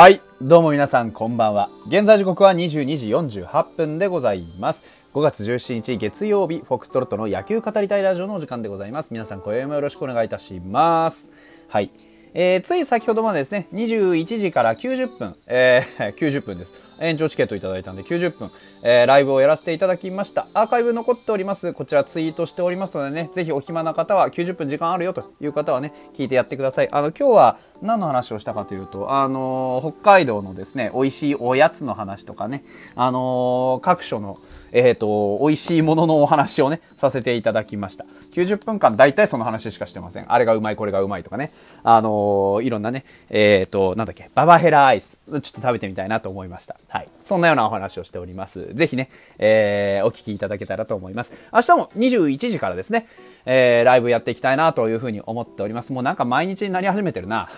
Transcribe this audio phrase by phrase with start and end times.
[0.00, 0.22] はい。
[0.40, 1.68] どうも皆さんこんばんは。
[1.86, 4.82] 現在時刻は22時48分でございます。
[5.12, 9.12] 5月17日月曜日、フォックストロットの野球語りたいラジオのお時間でございます。
[9.12, 11.28] 皆さん今宵もよろしくお願いいたします。
[11.68, 11.90] はい。
[12.32, 16.72] えー、つい先ほどまでですね、21時から90分、えー、 90分です。
[17.00, 18.50] 延長チケットいただいたんで90分、
[18.82, 20.46] えー、ライブをやらせていただきました。
[20.54, 21.72] アーカイブ残っております。
[21.72, 26.88] こちらツイートしておりますのでね、ぜひお暇な方は90分時間あるよという方はね、聞いてやってください。
[26.92, 34.38] あの、今日は何の話をしたかというと、あのー、北海道のですね、美味しいおやつの話とかね、あのー、各所の、
[34.72, 38.04] えっ、と、美味しいもののお話をね、させていただきました。
[38.32, 40.32] 90分間大体その話しかしてません。
[40.32, 41.52] あれがうまい、これがうまいとかね。
[41.82, 45.18] あの、いろんなね、えっ、と、なんだっけ、ババヘラアイス。
[45.26, 46.76] ちょっと食べてみたいなと思いました。
[46.90, 47.08] はい。
[47.22, 48.74] そんなようなお話をしております。
[48.74, 51.32] ぜひね、えー、お聞きいただけたらと思います。
[51.52, 53.06] 明日も21時からですね、
[53.46, 55.92] えー、ライブやっていきたいなというふうに思っております。
[55.92, 57.48] もうなんか毎日になり始めてるな。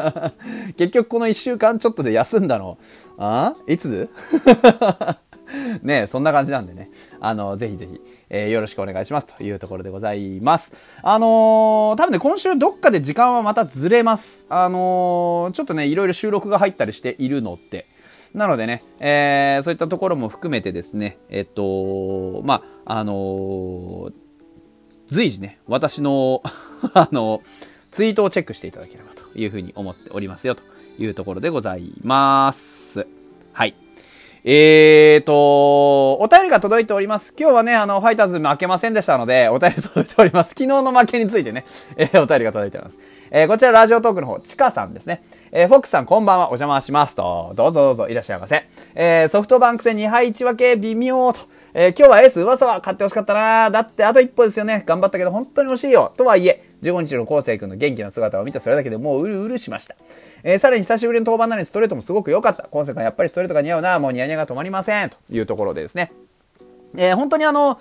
[0.78, 2.78] 結局この1週間ちょっとで休んだの、
[3.18, 3.54] あ？
[3.66, 4.08] いつ？
[5.82, 6.90] ねそんな感じなんでね。
[7.20, 10.72] あの、ぜひぜひ、えー、よろしくお願いしますというところでございます。
[11.02, 14.46] あのー、多分ね、今週どっかで時間はまたずれます。
[14.48, 17.84] あのー、ちょっとね、いろいろ収録が入ったりしているのって。
[18.34, 24.12] なのでね、えー、そういったところも含めてですね、えっと、まあ、あのー、
[25.06, 26.42] 随時ね、私の
[26.94, 27.42] あの、
[27.92, 30.62] ツイートをチェックしていただければというふうに思っておりますよと
[30.98, 33.06] いうところでございます。
[33.52, 33.76] はい。
[34.46, 37.34] えーと、お便りが届いております。
[37.38, 40.50] 今日はね、あの、ファイターズ負けませんでしたので、お便り届いております。
[40.50, 41.64] 昨日の負けについてね、
[41.96, 42.98] えー、お便りが届いております。
[43.30, 45.22] えー、こちらラジオトークの方、ちかさんですね。
[45.56, 48.68] えー、フォックスさんこんばんは、お邪魔しますと、どうぞどうぞいらっしゃいませ。
[48.96, 51.42] えー、ソフトバンク戦2敗1分け微妙と、
[51.74, 54.82] えー、今日はエース噂は勝ってほしかったなだってあと一歩ですよね。
[54.84, 56.12] 頑張ったけど本当に惜しいよ。
[56.16, 59.94] とはいえ、15日の昴生君の元気な姿を見たそれだけでもううるうるしました。
[60.42, 62.64] えー、さらに久しぶりの登板なのにストレートもすごく良かった。
[62.64, 64.00] 昴生君やっぱりストレートが似合うな。
[64.00, 65.08] もうニヤニヤが止まりません。
[65.08, 66.10] というところでですね。
[66.96, 67.78] えー、本当にあの、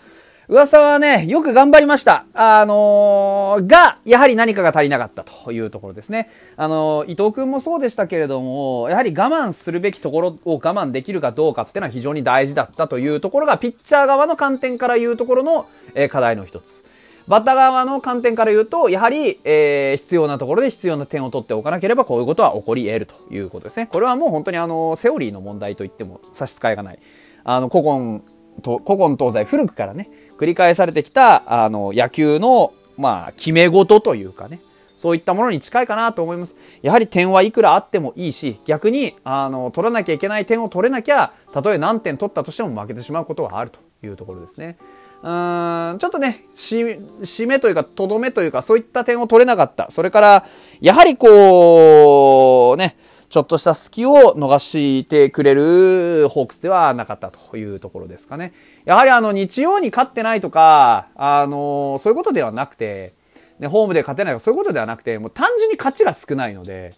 [0.50, 2.26] 噂はね、よく頑張りました。
[2.34, 6.30] あのー、が、やはり何かが足りなかったというところですね。
[6.58, 15.66] あのー、伊藤君もそうでしたけれども、やはり我慢するべきところを我慢できるかどうかっていうのは非常に大事だったというところが、ピッチャー側の観点から言うところの、
[15.96, 16.84] えー、課題の一つ。
[17.26, 23.88] バッター側の観点から言うと、やはり、えー、必要なところで必要な点を取っておかなければ、こういうことは起こり得るということですね。
[23.88, 27.00] これはもう本当にあの、セオリーの問題と言っても差し支えがない。
[27.46, 28.22] あの、古今、
[28.62, 34.60] と古今東西古くからね、繰り返されてきた、あの、野球の、まあ、決め事というかね、
[34.96, 36.56] そういったものに近いかなと思います。
[36.82, 44.78] やはり点はいくらあってもいいし、逆に、あの、取らなきゃいけない点を取れなきゃ、たとえ何点取ったとしても負けてしまうことはあるというところですね。
[45.24, 49.90] うーん、ちょっとね、し、締めというか、とどめというか、そういった点を取れなかった。
[49.90, 50.46] それから、
[50.80, 52.98] やはりこう、ね、
[53.34, 58.54] ちょっとした隙を逃してくれるホークスではなかったというところですかね。
[58.86, 63.16] やはりあの日曜に勝ってないとか、あの、そういうことではなくて、
[63.58, 66.94] ね、ホームで勝てないとかそういうことではなくて、もう単純に勝ちが少ないので、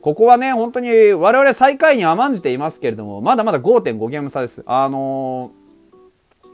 [0.00, 4.62] ここはね、本当に我々最下位に甘んじていますけれども、まだまだ5.5ゲーム差です。
[4.66, 5.50] あの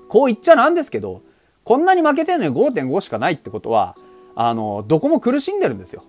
[0.08, 1.20] こう言っちゃなんですけど、
[1.64, 3.96] こんなに負けてるのに5.5しかないってことは、
[4.34, 6.04] あのどこも苦しんでるんですよ。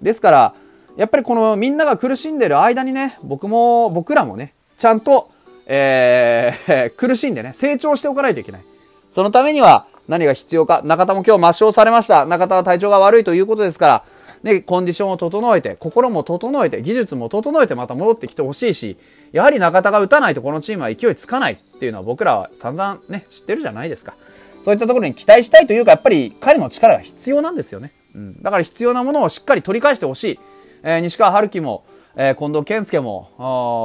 [0.00, 0.54] ですから、
[0.96, 5.30] やっぱりこのみんなが苦しんでる間にね、僕も、僕らもね、ちゃんと、
[5.66, 8.62] えー、 苦しんでね、成長しておかないといけない。
[9.10, 10.80] そのためには何が必要か。
[10.84, 12.24] 中田も今日抹消されました。
[12.24, 14.04] 中田は体調が悪いということですから、
[14.42, 18.96] ね、コンディションを整えて、心も整えて、技術も整えてまた戻ってきてほしいし、
[19.32, 24.14] やはり中田が打たないとこのチームは勢いつかないっていうのは僕らは散々ね、知ってるじゃないですか。
[24.62, 27.92] そういったところに期待したいというか、やっぱり彼の力が必要なんですよね。
[28.14, 28.42] うん。
[28.42, 30.40] だから必要なものをしっかり取り返してほしい。
[30.86, 31.84] えー、西川春樹も、
[32.14, 33.32] えー、近藤健介も、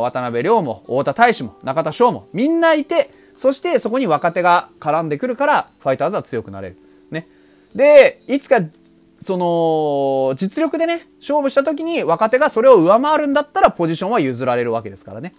[0.03, 6.77] 渡辺亮も、太田大志も、中田翔も、みんないて、そしてそこに若手が絡んでくるから、ファイターズは強くなれる。
[7.09, 7.27] ね。
[7.73, 8.59] で、いつか、
[9.19, 15.33] その、実力でね、勝負した時に若手がそれを上回るんだったらポジションは譲られるわけですからね。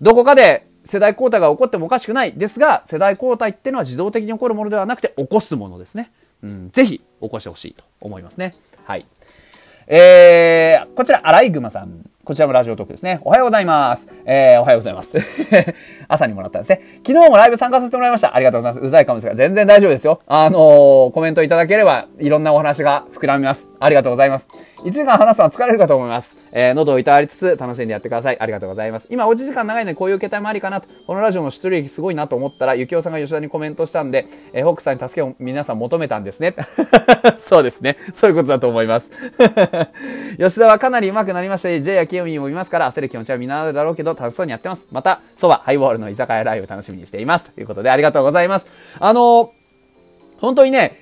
[0.00, 6.12] どこかで世代交代が起こってもおかしくないですが、世代交代ってのは自動的に起こるものではなくて起こすものですね。
[6.42, 8.54] うん、ぜひ起こしてほしいと思いますね。
[8.84, 9.06] はい。
[9.86, 12.04] えー、こちら、アライグマさん。
[12.24, 13.20] こちらもラジオトークですね。
[13.22, 14.08] おはようございます。
[14.24, 15.18] えー、おはようございます。
[16.08, 16.80] 朝にもらったんですね。
[17.06, 18.34] 昨日もライブ参加させてもらいました。
[18.34, 18.86] ありがとうございます。
[18.86, 20.20] うざいかもですが、全然大丈夫ですよ。
[20.26, 23.74] あのー、コメントいただければ、いろんなお話が膨らみます。
[23.78, 24.48] ありがとうございます。
[24.84, 26.38] 1時間話すのは疲れるかと思います。
[26.52, 28.40] えー、喉をいたわりつつ、楽しんでやってください。
[28.40, 29.08] ありがとうございます。
[29.10, 30.88] 今、おうち時間長いので、こういう形態もありかなと。
[31.06, 36.54] このラジオの出力すごいなと思ったら、ゆきおさんが吉田にコメントしたんで、えー、ホックさんに助けを皆さん求めたんですね。
[37.38, 37.96] そうですね。
[38.12, 39.10] そういうことだと思います。
[40.38, 44.86] 吉田はかなり上手くなりましたし、J や興味も見ますから、焦る気持ちはみんなあるだろうけど、楽しそうにやってます。
[44.92, 47.50] また、そば、ハイボールの居酒屋ライブ楽しみにしています。
[47.50, 48.66] ということで、ありがとうございます。
[48.98, 49.52] あの
[50.40, 50.98] 本当にね、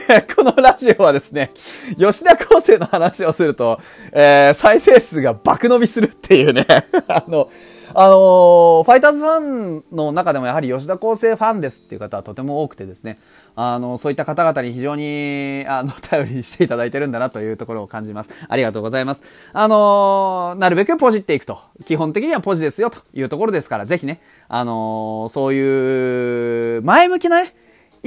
[0.34, 1.50] このラジオはですね、
[1.98, 3.80] 吉田康生の話をすると、
[4.12, 6.64] えー、再生数が爆伸びするっていうね、
[7.08, 7.48] あの、
[7.94, 13.18] あのー、ファイターズファンの中でもやはり吉田康生ファンですっていう方はとても多くてですね、
[13.54, 18.30] あの、そういった方々に非常に、あの、頼りにしていただいてるんだなというところを感じます。
[18.48, 19.22] ありがとうございます。
[19.52, 21.58] あのー、なるべくポジっていくと。
[21.86, 27.54] 基本的にはポジですよというところですから、ぜひね、あのー、そういう、前向きなね、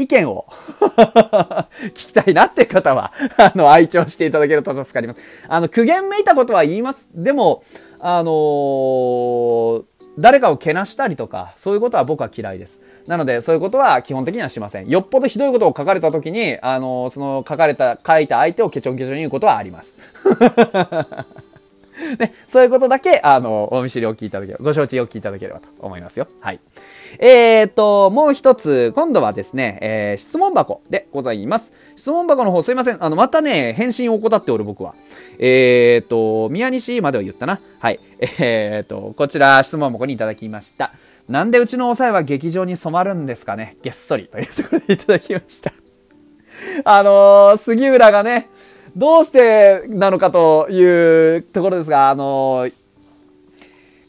[0.02, 0.46] 意見を
[1.90, 5.20] 聞きたいなっていう方は、 あの、愛聴していただけると助かります。
[5.48, 7.10] あの、苦言めいたことは言います。
[7.14, 7.64] でも、
[8.00, 9.84] あのー、
[10.18, 12.82] 誰かをけなしたりとか、そういうことは僕は嫌いです。
[13.08, 14.90] なので、そういうことは基本的にはしません。
[14.90, 19.98] よっぽどひどいことを書かれた時に、あのー、その書かれた、書いた相手をケチョンケチョン言うことはあります。
[22.18, 26.28] ね、そういうことだけ、あの、お見知りおきいただければ、ご承知おきいただければと思いますよ。
[26.42, 26.60] はい。
[27.20, 31.74] えー、っと、もう一つ、今度はですね、えー、質問箱でございます。
[31.96, 33.04] 質問箱の方すいません。
[33.04, 34.96] あの、またね、返信を怠っておる僕は。
[35.38, 37.60] えー、っと、宮西までは言ったな。
[37.80, 38.00] はい。
[38.20, 40.94] えー、っと、こちら質問箱にいただきました。
[41.30, 45.72] なんでうちの抑えは劇場に染まるんですかねげっそりというところでいただきました。
[46.84, 48.50] あのー、杉浦がね、
[49.00, 52.70] どうしてなのかというところですが、あの、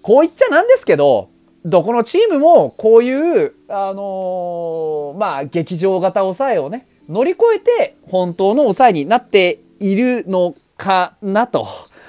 [0.03, 1.31] こう言っちゃなんですけど、
[1.65, 11.69] どこのチームもこういう、あの、まあ、劇場型抑えをね、乗り越えて本当の抑えになっているのかなと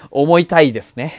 [0.09, 1.13] 思いたいですね。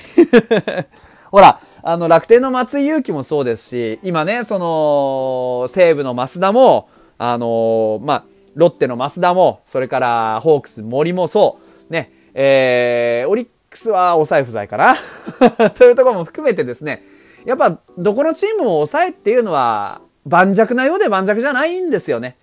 [1.31, 6.89] ほら、あの、楽天の松井裕樹もそうですし、今ね、その、西武の増田も、
[7.19, 11.59] あの、まあ、ロッテの増田も、それからホークス森もそ
[11.89, 14.97] う、ね、えー、オリックスは抑え不在かな
[15.71, 17.03] というところも含めてですね、
[17.45, 22.37] やっぱどこのチームも抑えっていうのは盤石なようで盤石じゃないんですよね。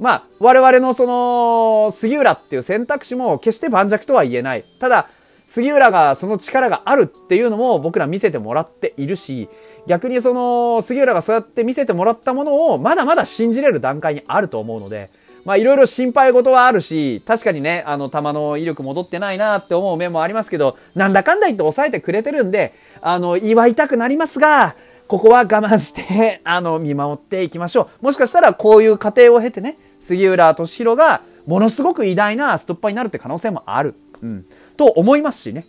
[0.00, 4.64] まあ、我々のその、杉浦っていう選択肢も決して盤石とは言えない。
[4.78, 5.08] ただ、
[5.48, 9.48] 杉浦がその力があるっていうのも僕ら見せてもらっているし、
[9.86, 15.10] 逆にその、杉浦がそうやって見せてもらったものをまだまだ信じれる段階にあると思うので、
[15.48, 28.04] まあいろいろ心配事はあるし、確かにね、あの、球の威力戻ってないなって思う面もありますけど、なんだかんだ言って抑えてくれてるんで、あの、祝いたくなりますが、ここは我慢して、あの、見守っていきましょう。
[28.04, 33.94] もしかしたらこういう過程を経てね、杉浦敏弘がものすごく偉大なストッパーになるって可能性もある。
[34.20, 34.44] うん。
[34.76, 35.64] と思いますしね。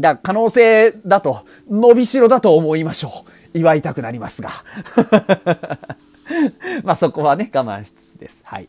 [0.00, 3.12] だ可能性だと、伸びしろだと思いましょ
[3.54, 3.58] う。
[3.60, 4.50] 祝いたくなりますが。
[6.84, 8.42] まあそこはね、我慢しつつです。
[8.44, 8.68] はい。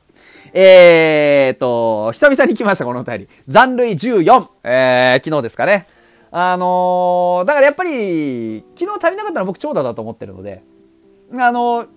[0.53, 3.27] えーと、久々に来ました、このお便り。
[3.47, 4.47] 残塁14。
[4.63, 5.87] えー、昨日ですかね。
[6.31, 10.63] あのー、だからやっぱり、昨日足りなかったのは僕長打だと思ってるので、
[11.37, 11.87] あのー、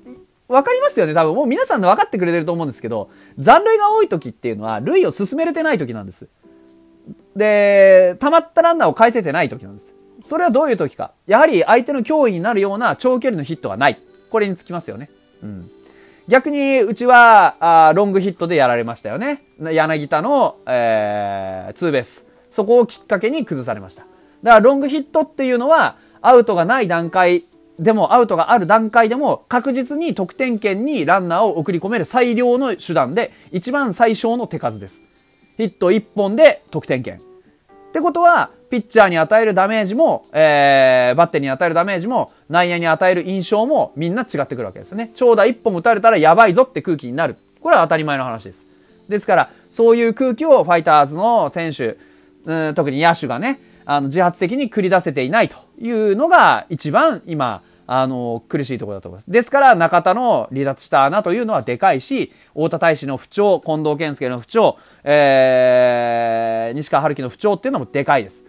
[0.49, 1.35] わかりますよね、多分。
[1.35, 6.29] もう皆さんで分かってくれてると思うんですけど、残塁が多い時っていうのは、塁を進めれてない時なんです。
[7.37, 9.95] で、溜まったランナーを返せてない時なんです。
[10.23, 11.13] それはどういう時か。
[11.27, 13.99] やはり相手の脅威になるような長距離のヒットがない。
[14.31, 15.11] これにつきますよね。
[15.43, 15.71] うん。
[16.29, 17.57] 逆に、うちは、
[17.89, 19.43] あロングヒットでやられましたよね。
[19.61, 22.27] 柳田の、えー、ツーベース。
[22.51, 24.03] そこをきっかけに崩されました。
[24.43, 27.45] だから、ロングヒットっていうのは、アウトがない段階
[27.79, 35.03] でも、アウトがある段階でも、確実に得点圏にランナーを送り込める最良の手段で、一番最小の手数です。
[35.57, 37.28] ヒット1本で得点圏。
[37.89, 45.11] ってことは、ピッチャーに与えるダメージも、えー、バッテリーに与えるダメージも、内野に与える印象もみんな違ってくるわけですね。
[45.15, 47.37] 長打一本打たれたらやばいぞって空気になる。
[47.61, 48.67] これは当たり前の話です。
[49.09, 51.97] ですから、そういう空気をファイターズの選手、
[52.45, 59.31] うん、特に野手がね、あの、自発的に繰り出せていないというのが一番今、あの、苦しいところだと思います。
[59.31, 68.45] ですから、中田の離脱した穴というのはでかいし、太田大使の不調、近藤健介の不調、えー、西川春樹の不調っていうのもでかいです。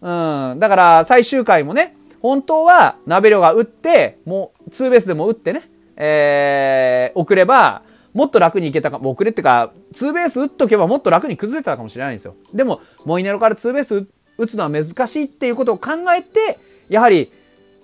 [0.00, 0.58] うん。
[0.60, 7.82] だから最終回もね、本当はナベロが打って、もうツーベースでも打ってね、えー、送れば、
[8.12, 12.36] もっと楽にいけたか、遅れってか、ツーベース打っとけばもっと楽に崩れたかもしれないんですよ。
[12.54, 14.06] でも、モイネロからツーベース
[14.38, 17.32] 打つのは難しいっていうことを考えて、やはり、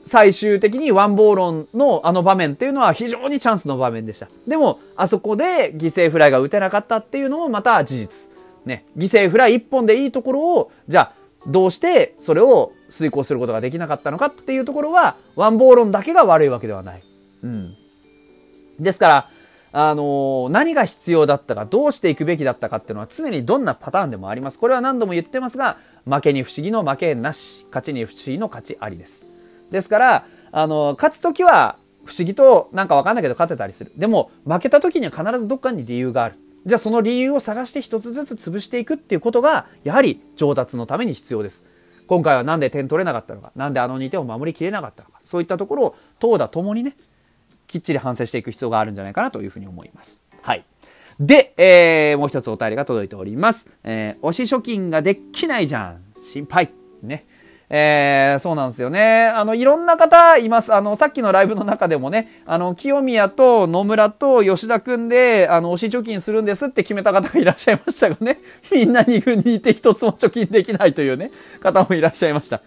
[0.04, 4.28] 最終的にワンボーロンのあの場面っていうのは非常にチャンスの場面でした。
[4.46, 8.30] でも、あそこで犠牲フライが打てなかったっていうのもまた事実。
[8.64, 11.12] ね、犠牲フライ1本でいいところを、じゃあ、
[11.46, 17.02] どうしてそれを遂行することができなかったのかっていうところは、ワンボーロンだけが悪いわけではない。
[17.42, 17.74] うん。
[18.78, 19.28] ですから、
[19.72, 24.58] あの何が必要だったか、どうしていくべきだったかっていうのは常にどんなパターンでもあります。
[24.58, 29.24] これは何度も言ってますが、負けに不思議の負けなし、勝ちに不思議の勝ちありです。
[29.70, 33.92] ですから、あの勝つ時は不思議となんかわかんないけど勝てたりする。
[33.96, 36.36] でも、負けた時には必ずどっかに理由がある。
[36.66, 41.64] じゃあその理由を探して一つずつ潰していくっていうことが、やはり上達のために必要です。
[42.06, 46.96] 今回は何で点取れなかったのか、何であの2点を守りきれなかったのか、そういったところを投打ともにね、
[47.66, 50.20] きっちり反省していく必要があるんじゃないかなというふうに思います。
[50.42, 50.64] はい。
[51.20, 53.70] で、えー、もう一つお便りが届いております。
[53.84, 56.02] えー、推し貯金ができないじゃん。
[56.20, 56.72] 心配。
[57.02, 57.26] ね。
[57.72, 59.26] えー、そうなんですよね。
[59.26, 60.74] あの、いろんな方います。
[60.74, 68.38] あの、さっきのライブの中でもね、あの、清宮と野村と吉田くんで、あの、推し貯金するんですって決めた方がいらっしゃいましたがね、
[68.74, 72.60] みんな2軍にいて一つも貯金できないというね、方もいらっしゃいました。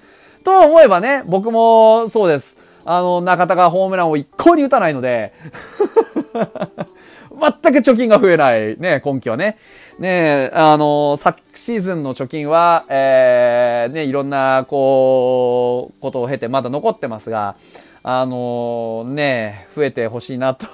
[0.46, 2.58] と思えばね、僕もそうです。
[2.86, 5.34] あの、中田がホームランを一向に打たないので
[7.44, 9.58] 全く貯金が増えない、ね、今季はね。
[10.00, 17.56] ねあの、昨シーズンの貯金は、えー、ね、いろんな、こう、ことを経てまだ残ってますが、
[18.02, 20.68] あのね、増えてほしいなと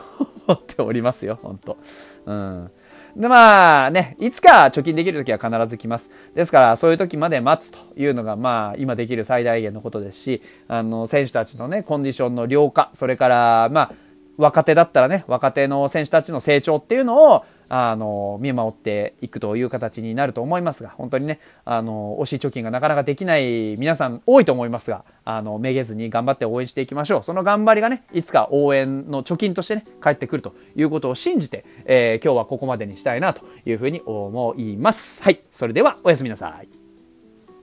[0.47, 1.77] 思っておりますよ、本当
[2.25, 2.71] うん。
[3.15, 6.11] で、まあね、いつか貯金できる時は必ず来ます。
[6.35, 13.93] ですから、そういう時まで待つというのが、まあ、今できる最大限のことですし、あの、選手たちのね、コンディションの良化、それから、まあ、
[14.39, 27.23] 若手だったらね、若手の選手たちの成長っていうのを、あの、見守っていくという形になると思いますが、本当にね、あの、推し貯金がなかなかできない皆さん多いと思いますが、あの、めげずに頑張って応援していきましょう。
[27.23, 35.21] その頑張りがね、いつか応援の貯金としてね、帰ってくるということを信じて、えー、今日はここまでにしたいなというふうに思います。
[35.21, 35.41] はい。
[35.51, 36.78] それでは、おやすみなさい。